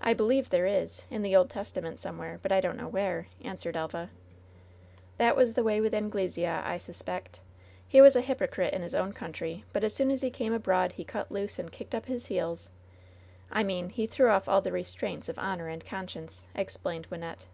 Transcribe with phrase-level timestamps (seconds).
[0.00, 3.76] "I believe there is, in the Old Testament somewhere, but I don't know where," answered
[3.76, 4.08] Elva.
[5.18, 7.42] "That was the way with Anglesea, I suspect.
[7.86, 10.92] He was a hypocrite in his own country; but as soon as he came abroad
[10.92, 12.70] he cut loose and kicked up his heels—
[13.52, 17.44] ^I mean he threw off all the restraints of honor and conscience/' ex plained Wynnette.